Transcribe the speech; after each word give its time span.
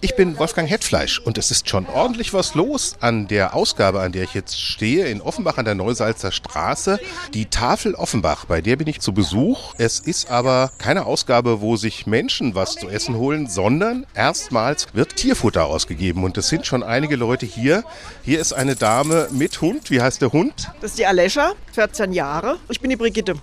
Ich 0.00 0.16
bin 0.16 0.38
Wolfgang 0.38 0.68
Hetfleisch 0.68 1.18
und 1.20 1.38
es 1.38 1.50
ist 1.50 1.68
schon 1.68 1.86
ordentlich 1.86 2.32
was 2.32 2.54
los 2.54 2.96
an 3.00 3.28
der 3.28 3.54
Ausgabe, 3.54 4.00
an 4.00 4.12
der 4.12 4.24
ich 4.24 4.34
jetzt 4.34 4.60
stehe, 4.60 5.06
in 5.06 5.20
Offenbach 5.20 5.58
an 5.58 5.64
der 5.64 5.74
Neusalzer 5.74 6.32
Straße. 6.32 6.98
Die 7.34 7.46
Tafel 7.46 7.94
Offenbach, 7.94 8.46
bei 8.46 8.60
der 8.60 8.76
bin 8.76 8.88
ich 8.88 9.00
zu 9.00 9.12
Besuch. 9.12 9.74
Es 9.78 10.00
ist 10.00 10.30
aber 10.30 10.72
keine 10.78 11.06
Ausgabe, 11.06 11.60
wo 11.60 11.76
sich 11.76 12.06
Menschen 12.06 12.54
was 12.54 12.74
zu 12.74 12.88
essen 12.88 13.16
holen, 13.16 13.48
sondern 13.48 14.06
erstmals 14.14 14.88
wird 14.92 15.16
Tierfutter 15.16 15.66
ausgegeben 15.66 16.24
und 16.24 16.36
es 16.38 16.48
sind 16.48 16.66
schon 16.66 16.82
einige 16.82 17.16
Leute 17.16 17.46
hier. 17.46 17.84
Hier 18.22 18.40
ist 18.40 18.52
eine 18.52 18.76
Dame 18.76 19.28
mit 19.30 19.60
Hund. 19.60 19.90
Wie 19.90 20.00
heißt 20.00 20.22
der 20.22 20.32
Hund? 20.32 20.70
Das 20.80 20.92
ist 20.92 20.98
die 20.98 21.06
Alescha, 21.06 21.52
14 21.72 22.12
Jahre. 22.12 22.58
Ich 22.68 22.80
bin 22.80 22.90
die 22.90 22.96
Brigitte. 22.96 23.36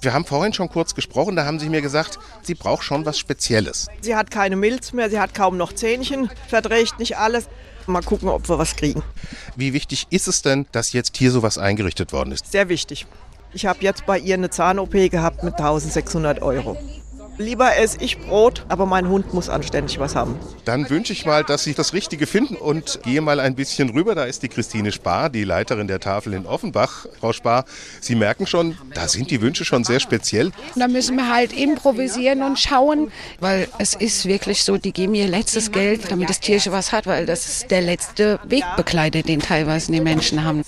Wir 0.00 0.14
haben 0.14 0.24
vorhin 0.24 0.52
schon 0.52 0.68
kurz 0.68 0.94
gesprochen, 0.94 1.34
da 1.34 1.44
haben 1.44 1.58
Sie 1.58 1.68
mir 1.68 1.82
gesagt, 1.82 2.20
sie 2.42 2.54
braucht 2.54 2.84
schon 2.84 3.04
was 3.04 3.18
Spezielles. 3.18 3.88
Sie 4.00 4.07
hat 4.14 4.30
keine 4.30 4.56
Milz 4.56 4.92
mehr, 4.92 5.10
sie 5.10 5.18
hat 5.18 5.34
kaum 5.34 5.56
noch 5.56 5.72
Zähnchen, 5.72 6.30
verträgt 6.48 6.98
nicht 6.98 7.16
alles. 7.16 7.48
Mal 7.86 8.02
gucken, 8.02 8.28
ob 8.28 8.48
wir 8.48 8.58
was 8.58 8.76
kriegen. 8.76 9.02
Wie 9.56 9.72
wichtig 9.72 10.06
ist 10.10 10.28
es 10.28 10.42
denn, 10.42 10.66
dass 10.72 10.92
jetzt 10.92 11.16
hier 11.16 11.30
sowas 11.30 11.56
eingerichtet 11.56 12.12
worden 12.12 12.32
ist? 12.32 12.52
Sehr 12.52 12.68
wichtig. 12.68 13.06
Ich 13.54 13.64
habe 13.64 13.78
jetzt 13.80 14.04
bei 14.04 14.18
ihr 14.18 14.34
eine 14.34 14.50
Zahn-OP 14.50 14.92
gehabt 15.10 15.42
mit 15.42 15.54
1600 15.54 16.42
Euro. 16.42 16.76
Lieber 17.38 17.76
esse 17.76 17.98
ich 18.00 18.18
Brot, 18.18 18.64
aber 18.68 18.84
mein 18.84 19.08
Hund 19.08 19.32
muss 19.32 19.48
anständig 19.48 20.00
was 20.00 20.16
haben. 20.16 20.36
Dann 20.64 20.90
wünsche 20.90 21.12
ich 21.12 21.24
mal, 21.24 21.44
dass 21.44 21.62
Sie 21.62 21.72
das 21.72 21.92
Richtige 21.92 22.26
finden 22.26 22.56
und 22.56 22.98
gehe 23.04 23.20
mal 23.20 23.38
ein 23.38 23.54
bisschen 23.54 23.90
rüber. 23.90 24.16
Da 24.16 24.24
ist 24.24 24.42
die 24.42 24.48
Christine 24.48 24.90
Spar, 24.90 25.30
die 25.30 25.44
Leiterin 25.44 25.86
der 25.86 26.00
Tafel 26.00 26.32
in 26.32 26.46
Offenbach. 26.46 27.06
Frau 27.20 27.32
Spar, 27.32 27.64
Sie 28.00 28.16
merken 28.16 28.48
schon, 28.48 28.76
da 28.92 29.06
sind 29.06 29.30
die 29.30 29.40
Wünsche 29.40 29.64
schon 29.64 29.84
sehr 29.84 30.00
speziell. 30.00 30.50
Da 30.74 30.88
müssen 30.88 31.16
wir 31.16 31.32
halt 31.32 31.52
improvisieren 31.52 32.42
und 32.42 32.58
schauen, 32.58 33.12
weil 33.38 33.68
es 33.78 33.94
ist 33.94 34.26
wirklich 34.26 34.64
so, 34.64 34.76
die 34.76 34.92
geben 34.92 35.14
ihr 35.14 35.28
letztes 35.28 35.70
Geld, 35.70 36.10
damit 36.10 36.28
das 36.28 36.40
Tierchen 36.40 36.72
was 36.72 36.90
hat, 36.90 37.06
weil 37.06 37.24
das 37.24 37.46
ist 37.46 37.70
der 37.70 37.82
letzte 37.82 38.40
Wegbegleiter, 38.44 39.22
den 39.22 39.38
teilweise 39.38 39.92
die 39.92 40.00
Menschen 40.00 40.42
haben. 40.42 40.64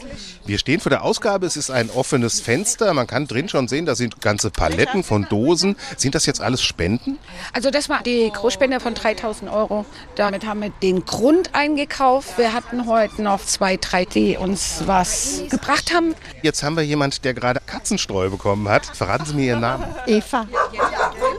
Wir 0.46 0.58
stehen 0.58 0.80
vor 0.80 0.90
der 0.90 1.04
Ausgabe. 1.04 1.46
Es 1.46 1.56
ist 1.56 1.70
ein 1.70 1.90
offenes 1.90 2.40
Fenster. 2.40 2.92
Man 2.94 3.06
kann 3.06 3.26
drin 3.26 3.48
schon 3.48 3.68
sehen, 3.68 3.86
da 3.86 3.94
sind 3.94 4.20
ganze 4.20 4.50
Paletten 4.50 5.04
von 5.04 5.26
Dosen. 5.28 5.76
Sind 5.96 6.14
das 6.14 6.26
jetzt 6.26 6.40
alles 6.40 6.59
Spenden? 6.62 7.18
Also 7.52 7.70
das 7.70 7.88
war 7.88 8.02
die 8.02 8.30
Großspende 8.32 8.80
von 8.80 8.94
3000 8.94 9.50
Euro. 9.50 9.84
Damit 10.16 10.46
haben 10.46 10.62
wir 10.62 10.70
den 10.82 11.04
Grund 11.04 11.54
eingekauft. 11.54 12.38
Wir 12.38 12.52
hatten 12.52 12.86
heute 12.86 13.22
noch 13.22 13.44
zwei, 13.44 13.76
drei, 13.76 14.04
die 14.04 14.36
uns 14.36 14.82
was 14.86 15.42
gebracht 15.50 15.92
haben. 15.94 16.14
Jetzt 16.42 16.62
haben 16.62 16.76
wir 16.76 16.84
jemand, 16.84 17.24
der 17.24 17.34
gerade 17.34 17.60
Katzenstreu 17.64 18.30
bekommen 18.30 18.68
hat. 18.68 18.86
Verraten 18.86 19.24
Sie 19.24 19.34
mir 19.34 19.46
Ihren 19.46 19.60
Namen. 19.60 19.84
Eva. 20.06 20.46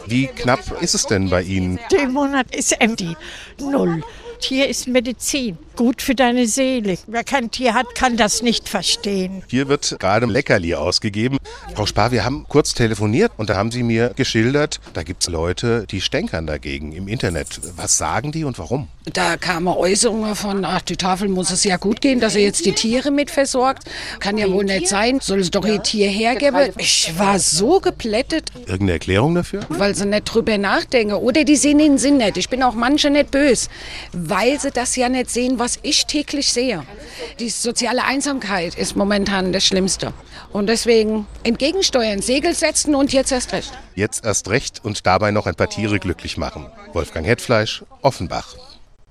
Wie 0.06 0.28
knapp 0.28 0.82
ist 0.82 0.96
es 0.96 1.06
denn 1.06 1.30
bei 1.30 1.42
Ihnen? 1.42 1.80
Der 1.92 2.08
Monat 2.08 2.54
ist 2.56 2.80
empty. 2.82 3.16
Null. 3.60 4.04
Tier 4.40 4.68
ist 4.68 4.88
Medizin. 4.88 5.58
Gut 5.82 6.04
für 6.04 6.14
deine 6.14 6.46
Seele. 6.46 7.00
Wer 7.08 7.24
kein 7.24 7.50
Tier 7.50 7.74
hat, 7.74 7.96
kann 7.96 8.16
das 8.16 8.44
nicht 8.44 8.70
verstehen. 8.70 9.42
Hier 9.48 9.68
wird 9.68 9.96
gerade 9.98 10.28
Leckerli 10.28 10.76
ausgegeben. 10.76 11.40
Frau 11.74 11.88
Spar, 11.88 12.12
wir 12.12 12.24
haben 12.24 12.46
kurz 12.48 12.76
telefoniert 12.76 13.32
und 13.38 13.50
da 13.50 13.56
haben 13.56 13.72
Sie 13.72 13.82
mir 13.82 14.12
geschildert, 14.16 14.80
da 14.94 15.02
gibt 15.02 15.24
es 15.24 15.30
Leute, 15.30 15.88
die 15.90 16.00
stänkern 16.00 16.46
dagegen 16.46 16.92
im 16.92 17.08
Internet. 17.08 17.60
Was 17.78 17.98
sagen 17.98 18.32
die 18.32 18.44
und 18.44 18.60
warum? 18.60 18.90
Da 19.12 19.38
kamen 19.38 19.70
Äußerungen 19.70 20.36
von, 20.36 20.64
ach, 20.64 20.82
die 20.82 20.98
Tafel 20.98 21.28
muss 21.28 21.50
es 21.50 21.64
ja 21.64 21.78
gut 21.78 22.02
gehen, 22.02 22.20
dass 22.20 22.36
er 22.36 22.44
jetzt 22.44 22.68
die 22.68 22.74
Tiere 22.74 23.10
mit 23.10 23.32
versorgt. 23.32 23.86
Kann 24.20 24.38
ja 24.38 24.52
wohl 24.52 24.66
nicht 24.66 24.88
sein. 24.88 25.20
Soll 25.20 25.40
es 25.40 25.50
doch 25.50 25.66
ihr 25.66 25.82
Tier 25.82 26.08
hergeben? 26.08 26.74
Ich 26.78 27.12
war 27.18 27.40
so 27.40 27.80
geplättet. 27.80 28.52
Irgendeine 28.60 28.92
Erklärung 28.92 29.34
dafür? 29.34 29.62
Weil 29.70 29.96
sie 29.96 30.06
nicht 30.06 30.26
drüber 30.26 30.60
nachdenken. 30.60 31.16
Oder 31.16 31.44
die 31.44 31.56
sehen 31.56 31.80
den 31.80 31.98
Sinn 31.98 32.18
nicht. 32.18 32.38
Ich 32.38 32.50
bin 32.50 32.62
auch 32.62 32.76
manche 32.76 33.10
nicht 33.10 33.32
böse, 33.32 33.70
weil 34.14 34.60
sie 34.60 34.70
das 34.70 34.96
ja 34.96 35.10
nicht 35.10 35.32
sehen, 35.32 35.58
was 35.72 35.80
ich 35.84 36.06
täglich 36.06 36.52
sehe. 36.52 36.84
Die 37.40 37.50
soziale 37.50 38.04
Einsamkeit 38.04 38.76
ist 38.76 38.98
momentan 38.98 39.54
das 39.54 39.66
Schlimmste. 39.66 40.12
Und 40.52 40.68
deswegen 40.68 41.28
entgegensteuern, 41.44 42.22
Segel 42.22 42.54
setzen 42.54 42.94
und 42.94 43.14
jetzt 43.14 43.32
erst 43.32 43.54
recht. 43.54 43.72
Jetzt 43.96 44.26
erst 44.26 44.50
recht 44.50 44.84
und 44.84 45.06
dabei 45.06 45.32
noch 45.32 45.46
ein 45.46 45.56
paar 45.56 45.70
Tiere 45.70 46.00
glücklich 46.00 46.38
machen. 46.38 46.66
Wolfgang 46.92 47.26
Hetfleisch, 47.26 47.86
Offenbach. 48.02 48.58